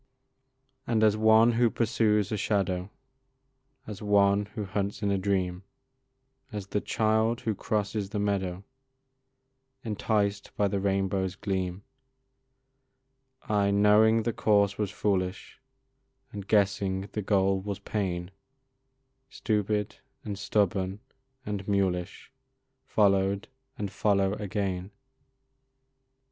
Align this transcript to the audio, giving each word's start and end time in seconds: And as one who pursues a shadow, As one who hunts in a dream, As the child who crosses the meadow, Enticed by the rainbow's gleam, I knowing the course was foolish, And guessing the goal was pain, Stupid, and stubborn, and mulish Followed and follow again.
And 0.87 1.03
as 1.03 1.15
one 1.15 1.51
who 1.51 1.69
pursues 1.69 2.31
a 2.31 2.35
shadow, 2.35 2.89
As 3.85 4.01
one 4.01 4.47
who 4.55 4.65
hunts 4.65 5.03
in 5.03 5.11
a 5.11 5.17
dream, 5.19 5.61
As 6.51 6.65
the 6.69 6.81
child 6.81 7.41
who 7.41 7.53
crosses 7.53 8.09
the 8.09 8.17
meadow, 8.17 8.63
Enticed 9.83 10.57
by 10.57 10.67
the 10.67 10.79
rainbow's 10.79 11.35
gleam, 11.35 11.83
I 13.43 13.69
knowing 13.69 14.23
the 14.23 14.33
course 14.33 14.75
was 14.75 14.89
foolish, 14.89 15.61
And 16.31 16.47
guessing 16.47 17.01
the 17.11 17.21
goal 17.21 17.59
was 17.61 17.77
pain, 17.77 18.31
Stupid, 19.29 19.97
and 20.25 20.35
stubborn, 20.39 20.99
and 21.45 21.67
mulish 21.67 22.31
Followed 22.87 23.49
and 23.77 23.91
follow 23.91 24.33
again. 24.33 24.89